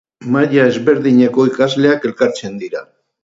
[0.35, 2.83] Maila ezberdineko ikasleak elkartzen dira.